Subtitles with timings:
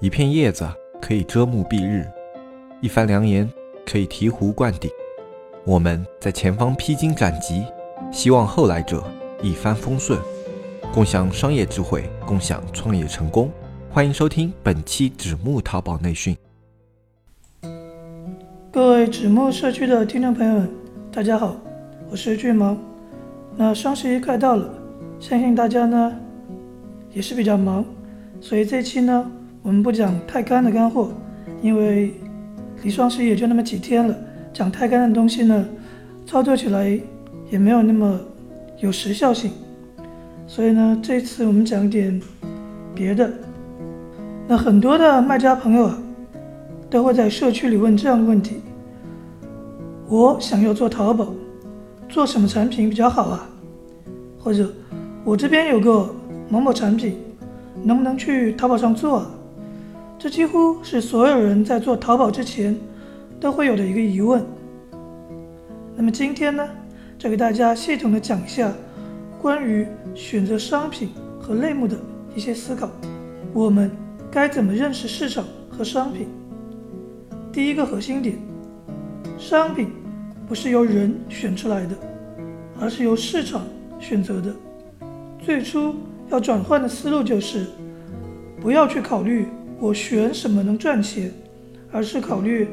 [0.00, 0.66] 一片叶子
[0.98, 2.06] 可以遮目蔽日，
[2.80, 3.46] 一番良言
[3.84, 4.90] 可以醍醐灌顶。
[5.62, 7.66] 我们在前方披荆斩棘，
[8.10, 9.04] 希望后来者
[9.42, 10.18] 一帆风顺，
[10.90, 13.50] 共享商业智慧，共享创业成功。
[13.90, 16.34] 欢迎收听本期纸木淘宝内训。
[18.70, 20.70] 各位纸木社区的听众朋友们，
[21.12, 21.54] 大家好，
[22.10, 22.78] 我是俊萌。
[23.54, 24.72] 那双十一快到了，
[25.18, 26.16] 相信大家呢
[27.12, 27.84] 也是比较忙，
[28.40, 29.30] 所以这期呢。
[29.62, 31.10] 我们不讲太干的干货，
[31.60, 32.14] 因为
[32.82, 34.16] 离双十一也就那么几天了，
[34.52, 35.66] 讲太干的东西呢，
[36.24, 36.98] 操作起来
[37.50, 38.18] 也没有那么
[38.78, 39.50] 有时效性。
[40.46, 42.20] 所以呢，这次我们讲点
[42.94, 43.30] 别的。
[44.48, 45.98] 那很多的卖家朋友啊，
[46.88, 48.62] 都会在社区里问这样的问题：
[50.08, 51.28] 我想要做淘宝，
[52.08, 53.48] 做什么产品比较好啊？
[54.38, 54.72] 或者
[55.22, 56.12] 我这边有个
[56.48, 57.16] 某某产品，
[57.84, 59.30] 能不能去淘宝上做啊？
[60.22, 62.76] 这几乎是所有人在做淘宝之前
[63.40, 64.44] 都会有的一个疑问。
[65.96, 66.68] 那么今天呢，
[67.18, 68.70] 就给大家系统的讲一下
[69.40, 71.08] 关于选择商品
[71.40, 71.96] 和类目的
[72.34, 72.90] 一些思考。
[73.54, 73.90] 我们
[74.30, 76.28] 该怎么认识市场和商品？
[77.50, 78.38] 第一个核心点，
[79.38, 79.90] 商品
[80.46, 81.96] 不是由人选出来的，
[82.78, 83.62] 而是由市场
[83.98, 84.54] 选择的。
[85.38, 85.94] 最初
[86.28, 87.64] 要转换的思路就是，
[88.60, 89.46] 不要去考虑。
[89.80, 91.32] 我选什么能赚钱，
[91.90, 92.68] 而是考虑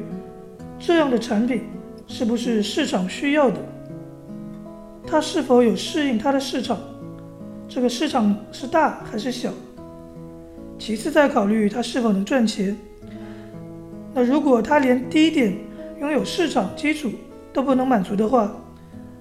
[0.78, 1.62] 这样的产品
[2.06, 3.58] 是不是市场需要的，
[5.06, 6.78] 它是否有适应它的市场，
[7.66, 9.50] 这个市场是大还是小。
[10.78, 12.76] 其次再考虑它是否能赚钱。
[14.12, 15.56] 那如果它连第一点
[16.00, 17.10] 拥有市场基础
[17.54, 18.54] 都不能满足的话，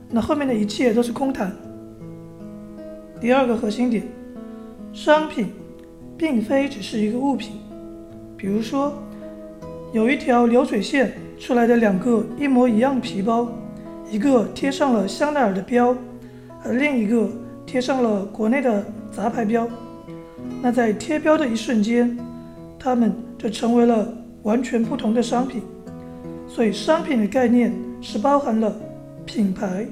[0.09, 1.55] 那后面的一切都是空谈。
[3.21, 4.03] 第二个核心点，
[4.91, 5.53] 商品
[6.17, 7.53] 并非只是一个物品。
[8.37, 8.93] 比如说，
[9.91, 13.51] 有一条流水线出来的两个一模一样的皮包，
[14.11, 15.95] 一个贴上了香奈儿的标，
[16.63, 17.27] 而另一个
[17.65, 19.67] 贴上了国内的杂牌标。
[20.61, 22.15] 那在贴标的一瞬间，
[22.77, 24.07] 它们就成为了
[24.43, 25.63] 完全不同的商品。
[26.47, 28.73] 所以，商品的概念是包含了
[29.25, 29.83] 品牌、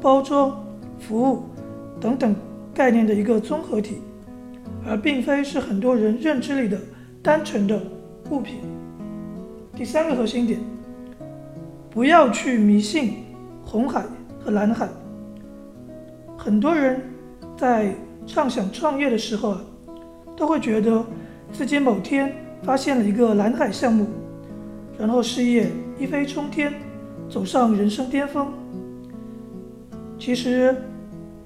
[0.00, 0.60] 包装、
[0.98, 1.44] 服务
[2.00, 2.34] 等等
[2.74, 3.98] 概念的一个综合体，
[4.84, 6.76] 而并非是很多人认知里的。
[7.22, 7.80] 单纯的
[8.30, 8.56] 物品。
[9.76, 10.58] 第三个核心点，
[11.88, 13.18] 不要去迷信
[13.64, 14.04] 红海
[14.44, 14.88] 和蓝海。
[16.36, 17.00] 很多人
[17.56, 17.94] 在
[18.26, 19.60] 畅想创业的时候啊，
[20.36, 21.04] 都会觉得
[21.52, 22.34] 自己某天
[22.64, 24.06] 发现了一个蓝海项目，
[24.98, 26.74] 然后事业一飞冲天，
[27.28, 28.48] 走上人生巅峰。
[30.18, 30.76] 其实，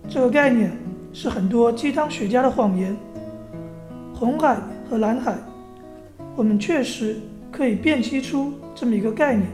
[0.08, 0.72] 这个概念
[1.12, 2.96] 是很多鸡汤学家的谎言。
[4.14, 4.56] 红海
[4.88, 5.36] 和蓝海。
[6.36, 7.16] 我们确实
[7.50, 9.48] 可以辨析出这么一个概念，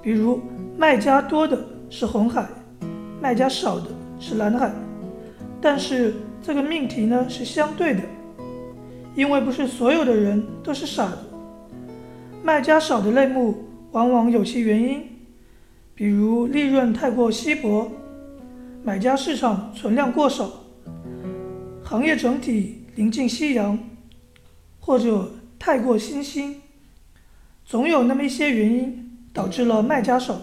[0.00, 0.40] 比如
[0.76, 1.58] 卖家多的
[1.90, 2.46] 是红海，
[3.20, 3.86] 卖家少的
[4.20, 4.72] 是蓝海。
[5.60, 8.02] 但是这个命题呢是相对的，
[9.16, 11.18] 因为不是所有的人都是傻的。
[12.40, 15.02] 卖家少的类目往往有其原因，
[15.92, 17.90] 比如利润太过稀薄，
[18.84, 20.48] 买家市场存量过少，
[21.82, 23.76] 行业整体临近夕阳，
[24.78, 25.32] 或者。
[25.68, 26.62] 太过新兴，
[27.66, 30.34] 总有那么一些原因导致了卖家少。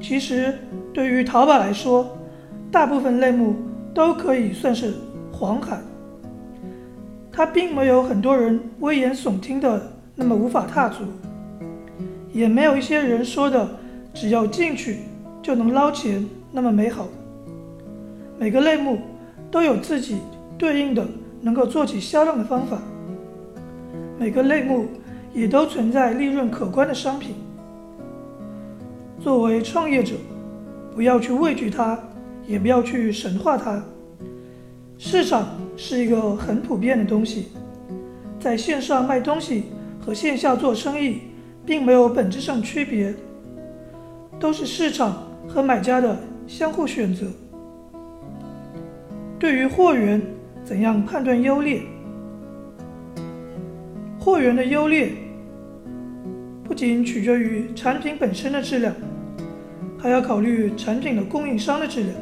[0.00, 0.54] 其实
[0.94, 2.16] 对于淘宝来说，
[2.72, 3.56] 大部分类目
[3.92, 4.94] 都可以算是
[5.30, 5.78] 黄海，
[7.30, 11.04] 它并没有很多人危言耸听的那么无法踏足，
[12.32, 13.68] 也没有一些人说的
[14.14, 15.00] 只要进去
[15.42, 17.06] 就能捞钱那么美好。
[18.38, 19.00] 每个类目
[19.50, 20.16] 都有自己
[20.56, 21.06] 对应的
[21.42, 22.80] 能够做起销量的方法。
[24.18, 24.88] 每个类目
[25.32, 27.36] 也都存在利润可观的商品。
[29.20, 30.14] 作为创业者，
[30.94, 31.98] 不要去畏惧它，
[32.46, 33.80] 也不要去神化它。
[34.96, 35.46] 市场
[35.76, 37.46] 是一个很普遍的东西，
[38.40, 39.66] 在线上卖东西
[40.04, 41.20] 和线下做生意
[41.64, 43.14] 并没有本质上区别，
[44.40, 46.18] 都是市场和买家的
[46.48, 47.26] 相互选择。
[49.38, 50.20] 对于货源，
[50.64, 51.82] 怎样判断优劣？
[54.28, 55.10] 货源的优劣
[56.62, 58.94] 不仅取决于产品本身的质量，
[59.98, 62.14] 还要考虑产品的供应商的质量。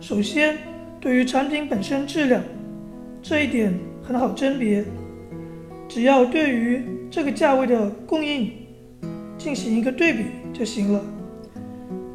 [0.00, 0.56] 首先，
[0.98, 2.42] 对于产品本身质量
[3.20, 4.82] 这一点很好甄别，
[5.86, 8.50] 只要对于这个价位的供应
[9.36, 10.24] 进行一个对比
[10.54, 11.04] 就行了。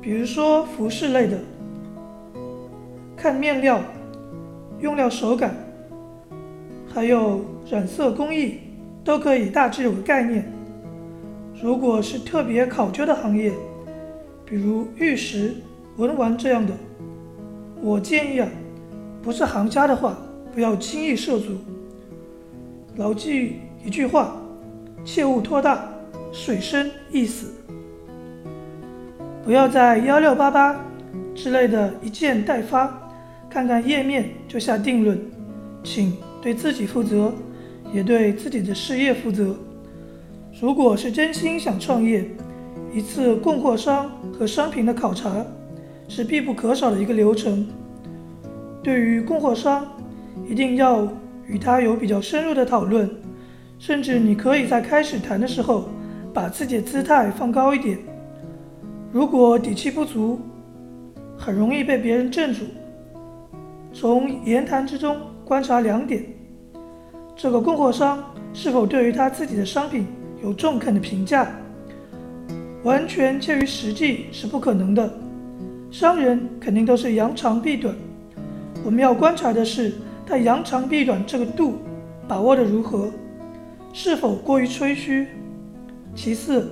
[0.02, 1.38] 比如说服饰类的，
[3.16, 3.80] 看面料、
[4.80, 5.56] 用料手感，
[6.94, 7.42] 还有。
[7.72, 8.60] 染色工艺，
[9.06, 10.46] 都可以大致有个概念。
[11.62, 13.54] 如果是特别考究的行业，
[14.46, 15.56] 比如玉石、
[15.96, 16.74] 文玩这样的，
[17.82, 18.50] 我建议啊，
[19.24, 20.18] 不是行家的话，
[20.54, 21.56] 不要轻易涉足。
[22.98, 24.36] 牢记一句话：
[25.06, 25.88] 切勿托大，
[26.34, 27.48] 水深易死。
[29.44, 30.80] 不要在幺六八八
[31.34, 33.10] 之类的一键代发，
[33.50, 35.18] 看看页面就下定论，
[35.82, 36.14] 请
[36.44, 37.34] 对自己负责，
[37.94, 39.56] 也对自己的事业负责。
[40.60, 42.30] 如果是真心想创业，
[42.94, 45.34] 一次供货商和商品的考察
[46.10, 47.66] 是必不可少的一个流程。
[48.84, 49.88] 对于供货商，
[50.46, 51.08] 一定要
[51.48, 53.10] 与他有比较深入的讨论，
[53.80, 55.88] 甚至你可以在开始谈的时候
[56.34, 57.98] 把自己的姿态放高一点。
[59.14, 60.42] 如果底气不足，
[61.38, 62.66] 很容易被别人镇住。
[63.94, 66.26] 从言谈之中观察两点：
[67.36, 70.08] 这个供货商是否对于他自己的商品
[70.44, 71.48] 有中肯的评价。
[72.84, 75.10] 完全切于实际是不可能的，
[75.90, 77.96] 商人肯定都是扬长避短。
[78.84, 79.94] 我们要观察的是
[80.26, 81.78] 他扬长避短这个度
[82.28, 83.10] 把握的如何，
[83.94, 85.28] 是否过于吹嘘。
[86.14, 86.70] 其次，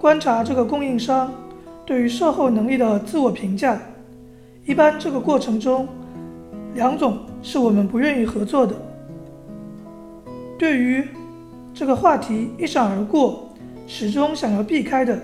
[0.00, 1.30] 观察这个供应商。
[1.86, 3.76] 对于售后能力的自我评价，
[4.64, 5.88] 一般这个过程中，
[6.74, 8.74] 两种是我们不愿意合作的。
[10.60, 11.02] 对于
[11.72, 13.50] 这个话题一闪而过，
[13.86, 15.16] 始终想要避开的；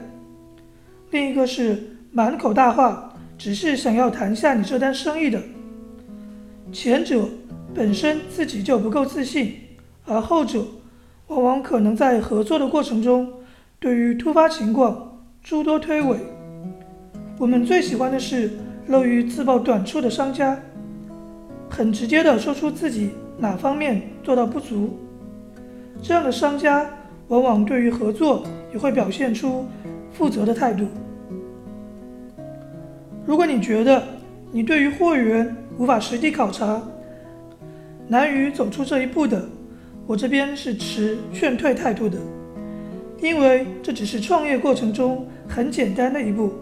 [1.11, 5.39] 另一个是满口大话，只是想要谈下你这单生意的。
[6.73, 7.29] 前者
[7.75, 9.57] 本身自己就不够自信，
[10.07, 10.65] 而后者
[11.27, 13.31] 往往可能在合作的过程中，
[13.79, 16.17] 对于突发情况诸多推诿。
[17.37, 18.53] 我们最喜欢的是
[18.87, 20.59] 乐于自曝短处的商家，
[21.69, 24.99] 很直接的说出自己哪方面做到不足。
[26.03, 26.89] 这样的商家
[27.29, 29.67] 往往对于合作也会表现出
[30.13, 30.87] 负责的态度。
[33.27, 34.03] 如果你觉得
[34.53, 36.81] 你对于货源无法实地考察，
[38.07, 39.45] 难于走出这一步的，
[40.07, 42.17] 我这边是持劝退态度的，
[43.21, 46.53] 因为这只是创业过程中很简单的一步。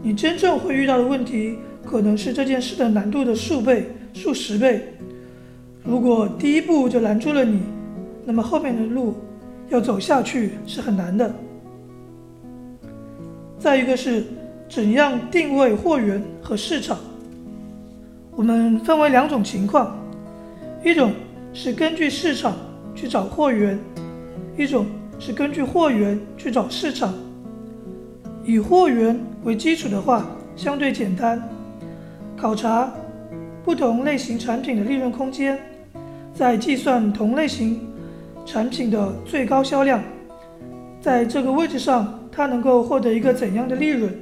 [0.00, 4.94] 你真正会遇到的问题，可能是这件事的难度的数倍、数十倍。
[5.84, 7.60] 如果第一步就拦住了你，
[8.24, 9.14] 那么后面的路
[9.68, 11.34] 要走下去是很难的。
[13.58, 14.24] 再一个是
[14.68, 16.98] 怎样定位货源和市场，
[18.34, 19.96] 我们分为两种情况：
[20.84, 21.12] 一种
[21.52, 22.56] 是根据市场
[22.94, 23.78] 去找货源，
[24.56, 24.86] 一种
[25.18, 27.14] 是根据货源去找市场。
[28.44, 30.26] 以货源为基础的话，
[30.56, 31.40] 相对简单。
[32.36, 32.92] 考察
[33.64, 35.56] 不同类型产品的利润空间，
[36.34, 37.80] 再计算同类型
[38.44, 40.02] 产品的最高销量，
[41.00, 44.12] 在这个位置上，它能够获得一个怎样的利润？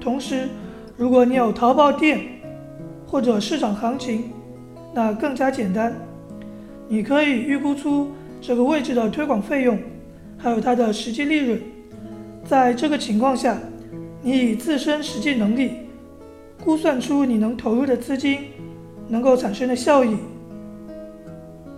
[0.00, 0.48] 同时，
[0.96, 2.20] 如果你有淘宝店
[3.06, 4.30] 或者市场行情，
[4.94, 5.92] 那更加简单，
[6.88, 8.10] 你可以预估出
[8.40, 9.78] 这个位置的推广费用，
[10.38, 11.60] 还有它的实际利润。
[12.44, 13.58] 在这个情况下，
[14.22, 15.72] 你以自身实际能力
[16.64, 18.38] 估算出你能投入的资金
[19.08, 20.16] 能够产生的效益。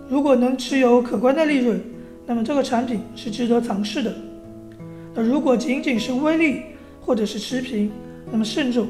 [0.09, 1.79] 如果能持有可观的利润，
[2.25, 4.11] 那么这个产品是值得尝试的。
[5.13, 6.61] 那如果仅仅是微利
[6.99, 7.91] 或者是持平，
[8.31, 8.87] 那么慎重。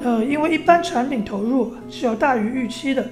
[0.00, 3.04] 呃，因为一般产品投入是要大于预期的，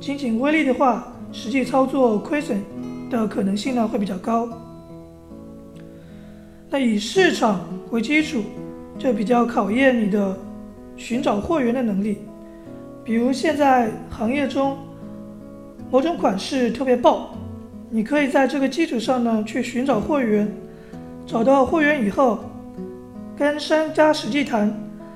[0.00, 2.62] 仅仅微利的话，实际操作亏损
[3.10, 4.48] 的可能性呢会比较高。
[6.70, 8.42] 那以市场为基础，
[8.98, 10.38] 就比较考验你的
[10.96, 12.18] 寻找货源的能力。
[13.04, 14.76] 比如现在行业中
[15.90, 17.34] 某种款式特别爆，
[17.90, 20.50] 你可以在这个基础上呢去寻找货源，
[21.26, 22.38] 找到货源以后，
[23.36, 24.72] 跟商家实际谈，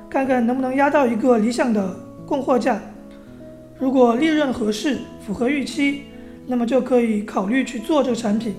[0.09, 2.81] 看看能不能压到一个理想的供货价。
[3.79, 6.03] 如果利润合适，符合预期，
[6.47, 8.55] 那么就可以考虑去做这个产品。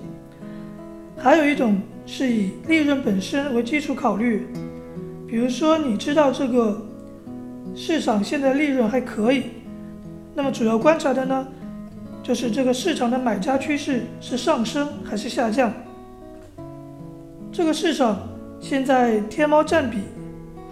[1.17, 1.75] 还有一种。
[2.05, 4.45] 是以利润本身为基础考虑，
[5.25, 6.85] 比如说你知道这个
[7.73, 9.43] 市场现在利润还可以，
[10.35, 11.47] 那么主要观察的呢，
[12.23, 15.71] 就是这个市场的买家趋势是上升还是下降。
[17.51, 18.27] 这个市场
[18.61, 19.97] 现在天猫占比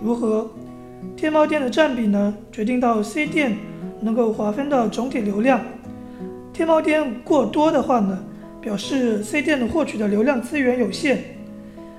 [0.02, 0.50] 如何？
[1.18, 3.58] 天猫店的占比呢，决定到 C 店
[4.00, 5.60] 能够划分的总体流量。
[6.54, 8.24] 天猫店过多的话呢？
[8.62, 11.24] 表示 C 店的获取的流量资源有限。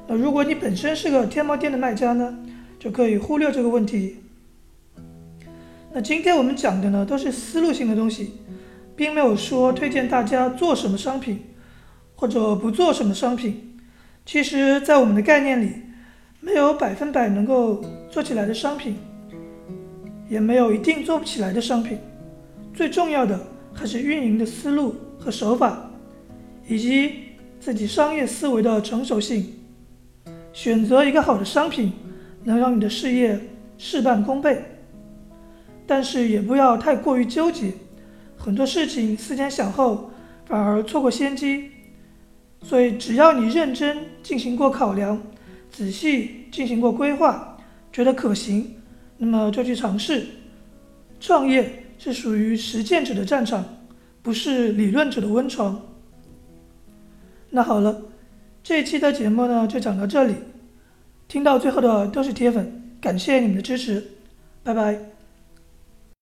[0.06, 2.38] 那如果你本身是个天猫店的卖家呢，
[2.78, 4.18] 就可以忽略这个问题。
[5.92, 8.35] 那今天我们讲的呢都是思路性的东西，
[8.94, 11.40] 并没有说推荐大家做什么商品，
[12.14, 13.78] 或者不做什么商品。
[14.25, 15.72] 其实，在我们的概念里，
[16.40, 18.96] 没有百分百能够做起来的商品，
[20.28, 21.99] 也没有一定做不起来的商品。
[22.75, 23.38] 最重要的
[23.75, 25.90] 还是运营的思路和手法，
[26.68, 27.12] 以及
[27.58, 29.52] 自己商业思维的成熟性。
[30.52, 31.92] 选择一个好的商品，
[32.44, 33.40] 能让你的事业
[33.78, 34.62] 事半功倍。
[35.87, 37.72] 但是也不要太过于纠结，
[38.42, 40.11] 很多事情思前想后，
[40.46, 41.70] 反而错过先机。
[42.61, 45.20] 所以，只要你认真进行过考量，
[45.70, 47.56] 仔细进行过规划，
[47.92, 48.75] 觉得可行，
[49.18, 50.26] 那么就去尝试。
[51.20, 53.64] 创业是属于实践者的战场，
[54.22, 55.80] 不是理论者的温床。
[57.50, 58.02] 那好了，
[58.64, 60.34] 这一期的节目呢就讲到这里。
[61.28, 64.04] 听到最后的都是铁粉，感谢你们的支持，
[64.64, 65.12] 拜拜。